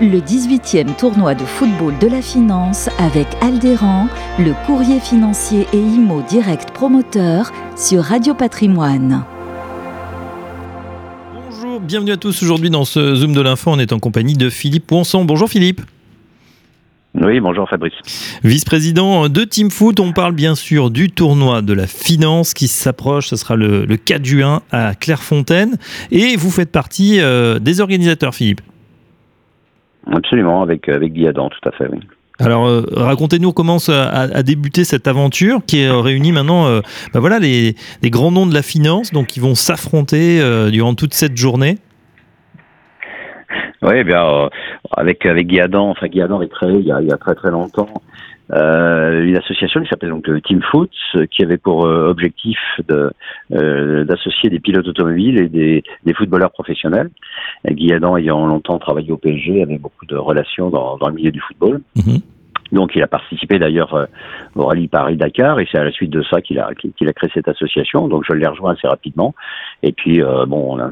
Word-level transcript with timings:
le 0.00 0.20
18e 0.20 0.94
tournoi 0.96 1.34
de 1.34 1.44
football 1.44 1.92
de 1.98 2.06
la 2.06 2.22
finance 2.22 2.88
avec 2.98 3.26
Aldéran, 3.40 4.06
le 4.38 4.52
courrier 4.64 5.00
financier 5.00 5.66
et 5.72 5.78
IMO 5.78 6.22
direct 6.28 6.70
promoteur 6.70 7.50
sur 7.76 8.04
Radio 8.04 8.34
Patrimoine. 8.34 9.24
Bonjour, 11.34 11.80
bienvenue 11.80 12.12
à 12.12 12.16
tous 12.16 12.44
aujourd'hui 12.44 12.70
dans 12.70 12.84
ce 12.84 13.16
Zoom 13.16 13.32
de 13.32 13.40
l'info. 13.40 13.72
On 13.72 13.78
est 13.80 13.92
en 13.92 13.98
compagnie 13.98 14.34
de 14.34 14.50
Philippe 14.50 14.86
Poinçon. 14.86 15.24
Bonjour 15.24 15.48
Philippe. 15.48 15.80
Oui, 17.14 17.40
bonjour 17.40 17.68
Fabrice. 17.68 17.94
Vice-président 18.44 19.28
de 19.28 19.42
Team 19.42 19.72
Foot, 19.72 19.98
on 19.98 20.12
parle 20.12 20.32
bien 20.32 20.54
sûr 20.54 20.90
du 20.90 21.10
tournoi 21.10 21.60
de 21.60 21.72
la 21.72 21.88
finance 21.88 22.54
qui 22.54 22.68
s'approche, 22.68 23.28
ce 23.28 23.36
sera 23.36 23.56
le, 23.56 23.84
4 23.96 24.24
juin 24.24 24.62
à 24.70 24.94
Clairefontaine. 24.94 25.76
Et 26.12 26.36
vous 26.36 26.52
faites 26.52 26.70
partie 26.70 27.20
euh, 27.20 27.58
des 27.58 27.80
organisateurs, 27.80 28.36
Philippe. 28.36 28.60
Absolument, 30.12 30.62
avec, 30.62 30.88
avec 30.88 31.12
Guy 31.12 31.26
Adam, 31.26 31.48
tout 31.48 31.68
à 31.68 31.72
fait, 31.72 31.88
oui. 31.90 32.00
Alors, 32.40 32.66
euh, 32.66 32.84
racontez-nous 32.92 33.52
comment 33.52 33.78
a, 33.88 34.42
débuté 34.42 34.84
cette 34.84 35.08
aventure 35.08 35.60
qui 35.66 35.84
euh, 35.84 35.98
réunit 35.98 36.30
maintenant 36.30 36.66
euh, 36.66 36.80
bah 37.12 37.18
voilà, 37.18 37.40
les, 37.40 37.74
grands 38.04 38.30
noms 38.30 38.46
de 38.46 38.54
la 38.54 38.62
finance, 38.62 39.10
donc 39.10 39.26
qui 39.26 39.40
vont 39.40 39.56
s'affronter 39.56 40.40
durant 40.70 40.94
toute 40.94 41.14
cette 41.14 41.36
journée. 41.36 41.78
Oui, 43.82 43.94
eh 43.94 44.04
bien, 44.04 44.48
avec, 44.90 45.24
avec 45.24 45.46
Guy 45.46 45.60
Adam, 45.60 45.90
enfin 45.90 46.08
Guy 46.08 46.20
Adam 46.20 46.42
est 46.42 46.48
créé 46.48 46.78
il 46.78 46.86
y 46.86 46.92
a, 46.92 47.00
il 47.00 47.08
y 47.08 47.12
a 47.12 47.16
très 47.16 47.34
très 47.34 47.50
longtemps 47.50 47.88
euh, 48.52 49.24
une 49.24 49.36
association 49.36 49.82
qui 49.82 49.88
s'appelle 49.88 50.10
donc 50.10 50.28
Team 50.44 50.62
Foot, 50.70 50.90
qui 51.30 51.42
avait 51.42 51.58
pour 51.58 51.84
euh, 51.84 52.08
objectif 52.08 52.58
euh, 52.90 54.04
d'associer 54.04 54.48
des 54.48 54.60
pilotes 54.60 54.86
automobiles 54.88 55.38
et 55.38 55.48
des, 55.48 55.82
des 56.04 56.14
footballeurs 56.14 56.50
professionnels. 56.52 57.10
Guy 57.68 57.92
Adam 57.92 58.16
ayant 58.16 58.46
longtemps 58.46 58.78
travaillé 58.78 59.12
au 59.12 59.18
PSG, 59.18 59.62
avait 59.62 59.78
beaucoup 59.78 60.06
de 60.06 60.16
relations 60.16 60.70
dans, 60.70 60.96
dans 60.96 61.08
le 61.08 61.14
milieu 61.14 61.30
du 61.30 61.40
football. 61.40 61.80
Mhm. 61.96 62.20
Donc 62.72 62.94
il 62.94 63.02
a 63.02 63.06
participé 63.06 63.58
d'ailleurs 63.58 63.94
euh, 63.94 64.06
au 64.54 64.66
rallye 64.66 64.88
Paris-Dakar 64.88 65.60
et 65.60 65.68
c'est 65.70 65.78
à 65.78 65.84
la 65.84 65.92
suite 65.92 66.10
de 66.10 66.22
ça 66.22 66.40
qu'il 66.40 66.58
a, 66.58 66.70
qu'il 66.74 67.08
a 67.08 67.12
créé 67.12 67.30
cette 67.32 67.48
association. 67.48 68.08
Donc 68.08 68.24
je 68.28 68.34
l'ai 68.34 68.46
rejoint 68.46 68.72
assez 68.72 68.86
rapidement. 68.88 69.34
Et 69.82 69.92
puis 69.92 70.22
euh, 70.22 70.46
bon, 70.46 70.76
on 70.76 70.78
a 70.78 70.90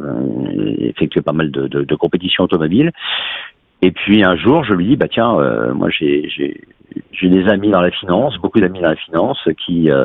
effectué 0.78 1.20
pas 1.20 1.32
mal 1.32 1.50
de, 1.50 1.94
compétitions 1.96 2.44
automobiles. 2.44 2.92
Et 3.82 3.90
puis 3.90 4.24
un 4.24 4.36
jour, 4.36 4.64
je 4.64 4.72
lui 4.72 4.86
dis, 4.86 4.96
bah 4.96 5.08
tiens, 5.08 5.38
euh, 5.38 5.74
moi 5.74 5.90
j'ai 5.90 6.28
j'ai 7.12 7.28
des 7.28 7.48
amis 7.48 7.70
dans 7.70 7.80
la 7.80 7.90
finance, 7.90 8.36
beaucoup 8.38 8.60
d'amis 8.60 8.80
dans 8.80 8.88
la 8.88 8.96
finance 8.96 9.38
qui 9.64 9.90
euh, 9.90 10.04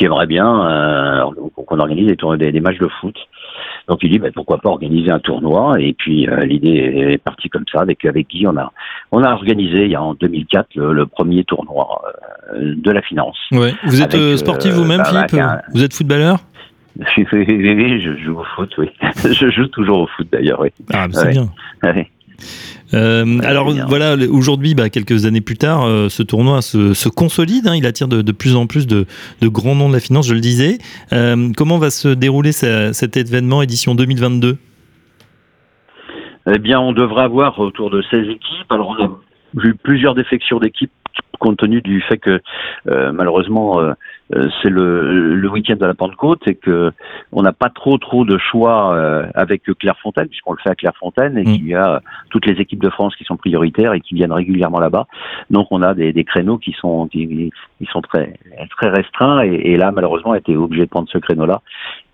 aimeraient 0.00 0.26
bien 0.26 0.66
euh, 0.66 1.24
qu'on 1.54 1.78
organise 1.78 2.06
des, 2.06 2.52
des, 2.52 2.60
matchs 2.60 2.78
de 2.78 2.88
foot. 2.88 3.16
Donc 3.88 3.98
il 4.02 4.10
dit 4.10 4.18
bah, 4.18 4.28
pourquoi 4.34 4.58
pas 4.58 4.68
organiser 4.68 5.10
un 5.10 5.18
tournoi? 5.18 5.80
Et 5.80 5.94
puis 5.94 6.28
euh, 6.28 6.40
l'idée 6.40 7.12
est 7.12 7.18
partie 7.18 7.48
comme 7.48 7.64
ça 7.72 7.80
avec 7.80 8.04
avec 8.04 8.28
Guy 8.28 8.46
on 8.46 8.56
a 8.56 8.72
on 9.12 9.22
a 9.22 9.32
organisé 9.32 9.84
il 9.84 9.90
y 9.90 9.94
a 9.94 10.02
en 10.02 10.14
2004 10.14 10.76
le, 10.76 11.06
premier 11.06 11.44
tournoi 11.44 12.02
euh, 12.54 12.74
de 12.76 12.90
la 12.90 13.02
finance. 13.02 13.38
Ouais. 13.52 13.74
Vous 13.84 14.02
êtes 14.02 14.14
euh, 14.14 14.36
sportif 14.36 14.72
vous-même 14.72 14.98
bah, 14.98 15.26
Philippe? 15.28 15.44
Vous 15.74 15.82
êtes 15.82 15.94
footballeur? 15.94 16.38
Oui, 17.32 18.00
je 18.02 18.16
joue 18.16 18.40
au 18.40 18.44
foot, 18.56 18.72
oui. 18.76 18.90
je 19.24 19.50
joue 19.50 19.66
toujours 19.68 20.00
au 20.00 20.06
foot 20.08 20.28
d'ailleurs, 20.30 20.60
oui. 20.60 20.68
Ah, 20.92 21.06
c'est 21.12 21.30
bien. 21.30 21.48
Euh, 22.94 23.38
alors 23.42 23.70
voilà, 23.88 24.16
aujourd'hui, 24.30 24.74
bah, 24.74 24.90
quelques 24.90 25.26
années 25.26 25.40
plus 25.40 25.56
tard, 25.56 25.84
euh, 25.84 26.08
ce 26.08 26.22
tournoi 26.22 26.62
se, 26.62 27.08
consolide. 27.08 27.66
Hein, 27.68 27.76
il 27.76 27.86
attire 27.86 28.08
de, 28.08 28.32
plus 28.32 28.56
en 28.56 28.66
plus 28.66 28.86
de, 28.86 29.06
grands 29.42 29.74
noms 29.74 29.88
de 29.88 29.94
la 29.94 30.00
finance, 30.00 30.26
je 30.26 30.34
le 30.34 30.40
disais. 30.40 30.78
Euh, 31.12 31.50
comment 31.56 31.78
va 31.78 31.90
se 31.90 32.08
dérouler 32.08 32.52
cet 32.52 33.16
événement 33.16 33.62
édition 33.62 33.94
2022 33.94 34.58
Eh 36.52 36.58
bien, 36.58 36.80
on 36.80 36.92
devrait 36.92 37.24
avoir 37.24 37.58
autour 37.58 37.90
de 37.90 38.02
16 38.10 38.28
équipes. 38.28 38.70
Alors, 38.70 38.88
on 38.88 39.04
a 39.04 39.10
vu 39.54 39.74
plusieurs 39.74 40.14
défections 40.14 40.58
d'équipes 40.58 40.92
compte 41.40 41.58
tenu 41.58 41.80
du 41.80 42.00
fait 42.02 42.18
que 42.18 42.40
malheureusement 42.86 43.80
euh, 44.34 44.48
c'est 44.62 44.68
le, 44.68 45.34
le 45.34 45.50
week-end 45.50 45.74
de 45.74 45.86
la 45.86 45.94
Pentecôte 45.94 46.46
et 46.46 46.54
que 46.54 46.92
on 47.32 47.42
n'a 47.42 47.52
pas 47.52 47.68
trop 47.68 47.98
trop 47.98 48.24
de 48.24 48.38
choix 48.38 48.94
euh, 48.94 49.26
avec 49.34 49.64
Clairefontaine 49.78 50.28
puisqu'on 50.28 50.52
le 50.52 50.58
fait 50.58 50.70
à 50.70 50.74
Clairefontaine 50.76 51.36
et 51.36 51.42
mm. 51.42 51.44
qu'il 51.44 51.66
y 51.66 51.74
a 51.74 52.00
toutes 52.30 52.46
les 52.46 52.60
équipes 52.60 52.82
de 52.82 52.90
France 52.90 53.16
qui 53.16 53.24
sont 53.24 53.36
prioritaires 53.36 53.92
et 53.92 54.00
qui 54.00 54.14
viennent 54.14 54.32
régulièrement 54.32 54.78
là-bas. 54.78 55.06
Donc 55.50 55.66
on 55.70 55.82
a 55.82 55.94
des, 55.94 56.12
des 56.12 56.24
créneaux 56.24 56.58
qui 56.58 56.72
sont 56.72 57.08
qui, 57.08 57.50
sont 57.90 58.02
très 58.02 58.38
très 58.70 58.90
restreints 58.90 59.42
et, 59.42 59.72
et 59.72 59.76
là 59.76 59.90
malheureusement 59.90 60.30
on 60.30 60.34
a 60.34 60.38
été 60.38 60.56
obligé 60.56 60.84
de 60.84 60.90
prendre 60.90 61.08
ce 61.08 61.18
créneau-là 61.18 61.60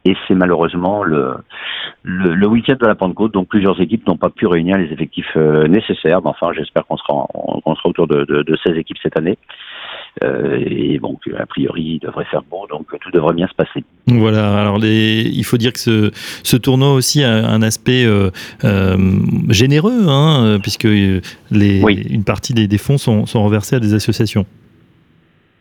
et 0.07 0.17
c'est 0.27 0.35
malheureusement 0.35 1.03
le, 1.03 1.35
le, 2.05 2.35
le 2.35 2.47
week-end 2.47 2.77
de 2.81 2.87
la 2.87 2.95
Pentecôte, 2.95 3.35
donc 3.35 3.49
plusieurs 3.49 3.81
équipes 3.81 4.07
n'ont 4.07 4.17
pas 4.17 4.31
pu 4.31 4.47
réunir 4.47 4.79
les 4.79 4.93
effectifs 4.93 5.33
euh, 5.37 5.67
nécessaires. 5.67 6.21
Mais 6.23 6.31
enfin, 6.31 6.53
j'espère 6.53 6.87
qu'on 6.87 6.97
sera, 6.97 7.27
on, 7.35 7.75
sera 7.75 7.89
autour 7.89 8.07
de, 8.07 8.25
de, 8.25 8.43
de 8.43 8.57
16 8.65 8.77
équipes 8.77 8.99
cette 9.03 9.19
année. 9.19 9.37
Euh, 10.23 10.63
et 10.65 10.99
bon, 11.01 11.19
a 11.37 11.47
priori, 11.47 11.83
il 11.83 11.99
devrait 11.99 12.25
faire 12.27 12.43
beau, 12.49 12.69
donc 12.71 12.87
tout 13.01 13.11
devrait 13.11 13.35
bien 13.35 13.49
se 13.49 13.55
passer. 13.55 13.85
Voilà, 14.07 14.61
alors 14.61 14.79
les, 14.79 15.23
il 15.23 15.45
faut 15.45 15.57
dire 15.57 15.73
que 15.73 15.81
ce, 15.81 16.11
ce 16.45 16.57
tournoi 16.57 16.95
aussi 16.95 17.25
a 17.25 17.33
un 17.33 17.63
aspect 17.63 18.05
euh, 18.07 18.31
euh 18.63 18.97
généreux, 19.49 20.07
hein, 20.09 20.59
puisque 20.63 20.85
les, 20.85 21.21
une 21.51 22.25
partie 22.25 22.55
des, 22.55 22.69
des 22.69 22.79
fonds 22.79 22.99
sont, 22.99 23.27
sont 23.27 23.45
reversés 23.45 23.77
à 23.77 23.81
des 23.81 23.93
associations. 23.93 24.47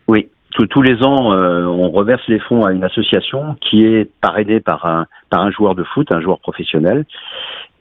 Oui, 0.07 0.27
tous 0.63 0.81
les 0.81 1.03
ans, 1.03 1.33
euh, 1.33 1.65
on 1.65 1.89
reverse 1.89 2.21
les 2.27 2.39
fonds 2.39 2.65
à 2.65 2.71
une 2.71 2.83
association 2.83 3.55
qui 3.61 3.85
est 3.85 4.09
parrainée 4.21 4.59
par 4.59 4.85
un, 4.85 5.05
par 5.29 5.41
un 5.41 5.51
joueur 5.51 5.75
de 5.75 5.83
foot, 5.83 6.11
un 6.11 6.21
joueur 6.21 6.39
professionnel. 6.39 7.05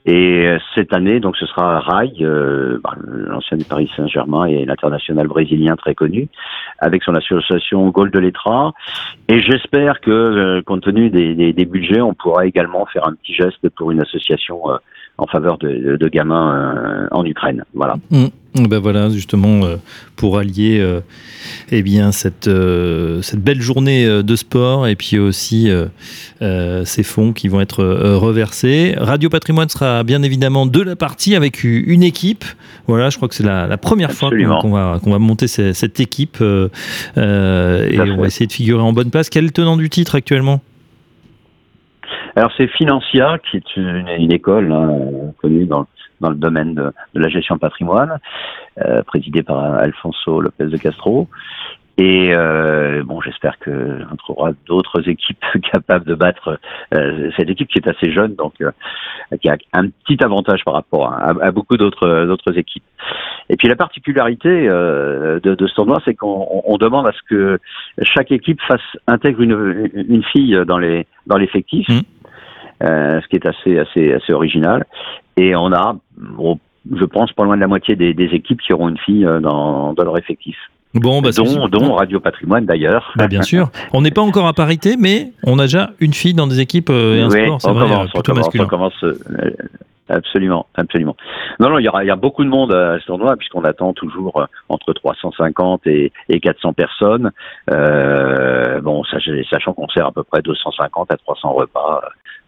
Et 0.07 0.45
euh, 0.45 0.59
cette 0.75 0.93
année, 0.93 1.19
donc, 1.19 1.35
ce 1.35 1.47
sera 1.47 1.79
Rai, 1.79 2.13
euh, 2.21 2.79
bah, 2.83 2.93
l'ancien 3.01 3.57
du 3.57 3.65
Paris 3.65 3.89
Saint-Germain 3.97 4.45
et 4.45 4.63
l'international 4.63 5.27
brésilien 5.27 5.75
très 5.75 5.95
connu, 5.95 6.27
avec 6.77 7.01
son 7.01 7.15
association 7.15 7.87
Gol 7.89 8.11
de 8.11 8.19
Letra. 8.19 8.73
Et 9.27 9.41
j'espère 9.41 10.01
que, 10.01 10.11
euh, 10.11 10.61
compte 10.61 10.83
tenu 10.83 11.09
des, 11.09 11.65
budgets, 11.65 12.01
on 12.01 12.13
pourra 12.13 12.45
également 12.45 12.85
faire 12.85 13.07
un 13.07 13.13
petit 13.13 13.33
geste 13.33 13.67
pour 13.69 13.89
une 13.89 14.01
association 14.01 14.61
en 15.17 15.27
faveur 15.27 15.57
de, 15.57 15.97
de 15.97 16.07
gamins 16.07 17.07
en 17.11 17.25
Ukraine. 17.25 17.63
Voilà. 17.73 17.95
Mmh. 18.11 18.25
Ben 18.55 18.79
voilà, 18.79 19.09
justement, 19.09 19.65
euh, 19.65 19.75
pour 20.15 20.37
allier 20.37 20.79
euh, 20.79 21.01
eh 21.71 21.81
bien, 21.81 22.13
cette, 22.13 22.47
euh, 22.47 23.21
cette 23.21 23.41
belle 23.41 23.61
journée 23.61 24.23
de 24.23 24.35
sport 24.35 24.87
et 24.87 24.95
puis 24.95 25.19
aussi 25.19 25.69
ces 26.39 27.03
fonds 27.03 27.33
qui 27.33 27.47
vont 27.47 27.59
être 27.59 27.83
reversés. 27.83 28.95
Radio 28.97 29.29
Patrimoine 29.29 29.69
sera 29.69 30.03
bien 30.03 30.23
évidemment 30.23 30.65
de 30.65 30.81
la 30.81 30.95
partie 30.95 31.35
avec 31.35 31.63
une 31.63 32.03
équipe. 32.03 32.45
Voilà, 32.87 33.09
je 33.09 33.17
crois 33.17 33.27
que 33.27 33.35
c'est 33.35 33.43
la, 33.43 33.77
première 33.77 34.11
fois 34.11 34.29
qu'on 34.61 34.71
va, 34.71 34.99
qu'on 35.03 35.11
va 35.11 35.19
monter 35.19 35.47
cette, 35.47 35.99
équipe 35.99 36.37
et 36.41 36.69
on 37.17 38.17
va 38.17 38.27
essayer 38.27 38.47
de 38.47 38.53
figurer 38.53 38.81
en 38.81 38.93
bonne 38.93 39.11
place. 39.11 39.29
Quel 39.29 39.43
est 39.43 39.47
le 39.47 39.53
tenant 39.53 39.75
du 39.75 39.89
titre 39.89 40.15
actuellement? 40.15 40.61
Alors 42.35 42.51
c'est 42.57 42.67
Financia, 42.67 43.37
qui 43.39 43.57
est 43.57 43.77
une, 43.77 44.31
école 44.31 44.71
hein, 44.71 45.31
connue 45.41 45.65
dans, 45.65 45.87
dans 46.21 46.29
le 46.29 46.35
domaine 46.35 46.75
de, 46.75 46.91
la 47.13 47.29
gestion 47.29 47.55
de 47.55 47.61
patrimoine, 47.61 48.19
euh, 48.79 49.03
présidée 49.03 49.43
par 49.43 49.63
Alfonso 49.75 50.41
Lopez 50.41 50.65
de 50.65 50.77
Castro. 50.77 51.27
Et 51.97 52.33
euh, 52.35 53.03
bon, 53.05 53.21
j'espère 53.21 53.57
que 53.59 54.01
on 54.11 54.15
trouvera 54.17 54.51
d'autres 54.67 55.07
équipes 55.09 55.45
capables 55.71 56.05
de 56.05 56.15
battre 56.15 56.59
euh, 56.93 57.31
cette 57.37 57.49
équipe 57.49 57.69
qui 57.69 57.79
est 57.79 57.87
assez 57.87 58.11
jeune, 58.11 58.35
donc 58.35 58.53
euh, 58.61 58.71
qui 59.41 59.47
a 59.47 59.57
un 59.73 59.87
petit 59.87 60.21
avantage 60.21 60.65
par 60.65 60.73
rapport 60.73 61.13
à, 61.13 61.29
à 61.41 61.51
beaucoup 61.51 61.77
d'autres 61.77 62.25
d'autres 62.25 62.57
équipes. 62.57 62.83
Et 63.49 63.55
puis 63.55 63.69
la 63.69 63.77
particularité 63.77 64.49
euh, 64.49 65.39
de, 65.39 65.55
de, 65.55 65.67
ce 65.67 65.75
tournoi, 65.75 66.01
c'est 66.03 66.15
qu'on 66.15 66.77
demande 66.79 67.07
à 67.07 67.13
ce 67.13 67.21
que 67.29 67.59
chaque 68.01 68.31
équipe 68.31 68.59
fasse 68.67 68.81
intègre 69.07 69.41
une, 69.41 69.89
une 69.93 70.23
fille 70.23 70.59
dans 70.67 70.77
les 70.77 71.07
dans 71.27 71.37
l'effectif. 71.37 71.87
Mmh. 71.87 72.01
Euh, 72.83 73.21
ce 73.21 73.27
qui 73.27 73.35
est 73.37 73.45
assez 73.45 73.79
assez 73.79 74.13
assez 74.13 74.33
original. 74.33 74.85
Et 75.37 75.55
on 75.55 75.71
a, 75.71 75.95
je 76.93 77.05
pense, 77.05 77.31
pas 77.31 77.43
loin 77.43 77.55
de 77.55 77.61
la 77.61 77.67
moitié 77.67 77.95
des, 77.95 78.13
des 78.13 78.29
équipes 78.33 78.61
qui 78.61 78.73
auront 78.73 78.89
une 78.89 78.97
fille 78.97 79.25
euh, 79.25 79.39
dans, 79.39 79.93
dans 79.93 80.03
leur 80.03 80.17
effectif. 80.17 80.57
Bon, 80.93 81.21
bah, 81.21 81.31
dont, 81.35 81.67
dont, 81.67 81.93
Radio 81.93 82.21
Patrimoine 82.21 82.65
d'ailleurs. 82.65 83.11
Bah, 83.17 83.27
bien 83.27 83.41
sûr. 83.41 83.69
On 83.93 84.01
n'est 84.01 84.11
pas 84.11 84.21
encore 84.21 84.47
à 84.47 84.53
parité, 84.53 84.95
mais 84.97 85.31
on 85.43 85.59
a 85.59 85.63
déjà 85.63 85.91
une 85.99 86.13
fille 86.13 86.33
dans 86.33 86.47
des 86.47 86.61
équipes 86.61 86.89
euh, 86.89 87.17
et 87.17 87.21
un 87.21 87.29
sport, 87.29 87.61
c'est 87.61 87.71
vrai, 87.71 87.87
commence, 87.87 88.11
plutôt 88.11 88.33
masculin. 88.33 88.63
On 88.63 88.67
commence, 88.67 89.05
Absolument, 90.07 90.67
absolument. 90.75 91.15
Non, 91.59 91.69
non, 91.69 91.79
il 91.79 91.83
y, 91.83 91.89
aura, 91.89 92.03
il 92.03 92.07
y 92.07 92.11
a 92.11 92.15
beaucoup 92.15 92.43
de 92.43 92.49
monde 92.49 92.71
à 92.71 92.99
ce 92.99 93.05
tournoi 93.07 93.35
puisqu'on 93.37 93.63
attend 93.63 93.91
toujours 93.93 94.39
euh, 94.39 94.45
entre 94.69 94.93
350 94.93 95.87
et, 95.87 96.11
et 96.29 96.39
400 96.39 96.73
personnes. 96.73 97.31
Euh, 97.71 98.81
bon, 98.81 99.03
sachant 99.03 99.73
qu'on 99.73 99.87
sert 99.89 100.05
à 100.05 100.11
peu 100.11 100.23
près 100.23 100.43
250 100.43 101.11
à 101.11 101.17
300 101.17 101.53
repas 101.53 102.01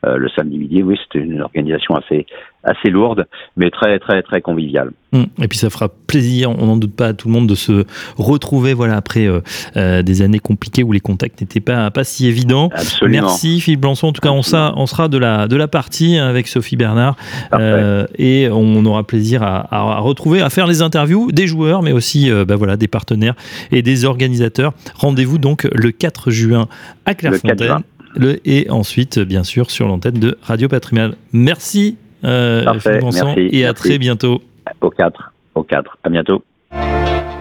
le 0.04 0.30
samedi 0.30 0.58
midi. 0.58 0.84
Oui, 0.84 0.98
c'était 1.04 1.26
une 1.26 1.42
organisation 1.42 1.96
assez 1.96 2.26
assez 2.68 2.90
lourde, 2.90 3.26
mais 3.56 3.70
très 3.72 3.98
très 4.00 4.22
très 4.22 4.42
conviviale. 4.42 4.92
Hum, 5.14 5.28
et 5.42 5.48
puis 5.48 5.58
ça 5.58 5.70
fera 5.70 5.88
plaisir, 5.90 6.52
on 6.52 6.66
n'en 6.66 6.76
doute 6.76 6.96
pas 6.96 7.08
à 7.08 7.14
tout 7.14 7.30
le 7.30 7.34
monde 7.34 7.48
de 7.48 7.56
se 7.56 7.86
retrouver 8.18 8.74
voilà 8.74 8.98
après 8.98 9.26
euh, 9.26 9.40
euh, 9.78 10.02
des 10.02 10.22
années 10.22 10.40
compliquées 10.40 10.84
où 10.84 10.92
les 10.92 11.00
contacts 11.00 11.40
n'étaient 11.40 11.62
pas 11.62 11.90
pas 11.92 12.04
si 12.04 12.28
évidents. 12.28 12.70
Absolument. 12.74 13.28
Merci 13.28 13.62
Philippe 13.62 13.82
Blançon. 13.82 14.08
En 14.08 14.14
tout 14.14 14.22
cas, 14.22 14.32
on 14.32 14.42
sera, 14.42 14.74
on 14.76 14.86
sera 14.86 15.08
de 15.08 15.18
la 15.18 15.48
de 15.48 15.56
la 15.56 15.68
partie 15.68 16.18
avec 16.18 16.48
Sophie 16.48 16.76
Bernard 16.76 17.16
euh, 17.54 18.06
et 18.18 18.50
on 18.52 18.86
aura 18.86 19.04
plaisir 19.06 19.44
à, 19.44 19.74
à, 19.74 20.00
retrouver, 20.00 20.42
à 20.42 20.50
faire 20.50 20.68
les 20.68 20.82
interviews 20.82 21.32
des 21.32 21.48
joueurs, 21.48 21.82
mais 21.82 21.94
aussi 21.94 22.30
bah 22.48 22.56
voilà 22.56 22.76
des 22.76 22.88
partenaires 22.88 23.36
et 23.72 23.82
des 23.82 24.06
organisateurs. 24.06 24.74
Rendez-vous 24.96 25.38
donc 25.38 25.68
le 25.74 25.92
4 25.92 26.32
juin 26.32 26.68
à 27.06 27.16
Clairefontaine. 27.16 27.84
Le, 28.18 28.40
et 28.46 28.70
ensuite, 28.70 29.20
bien 29.20 29.44
sûr, 29.44 29.72
sur 29.72 29.88
l'antenne 29.88 30.20
de 30.20 30.38
Radio 30.42 30.68
Patrimoine. 30.68 31.16
Merci 31.34 31.98
euh, 32.24 32.64
Parfait, 32.64 33.00
merci, 33.02 33.50
et 33.52 33.66
à 33.66 33.74
très 33.74 33.98
bientôt. 33.98 34.42
Au 34.82 34.90
4, 34.90 35.34
au 35.56 35.64
4, 35.64 35.98
à 36.04 36.10
bientôt. 36.10 36.44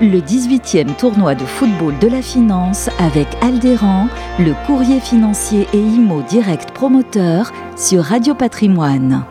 Le 0.01 0.19
18e 0.19 0.95
tournoi 0.97 1.35
de 1.35 1.45
football 1.45 1.95
de 1.99 2.09
la 2.09 2.21
finance 2.21 2.91
avec 2.99 3.27
Aldéran, 3.41 4.09
le 4.39 4.53
courrier 4.67 5.01
financier 5.01 5.67
et 5.73 5.79
IMO 5.79 6.23
direct 6.29 6.73
promoteur 6.73 7.51
sur 7.77 8.03
Radio 8.03 8.35
Patrimoine. 8.35 9.25